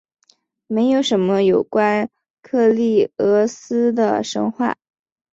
[0.65, 2.09] 没有什么有关
[2.41, 4.75] 克利俄斯的神话。